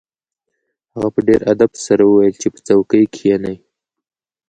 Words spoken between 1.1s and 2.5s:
په ډیر ادب سره وویل چې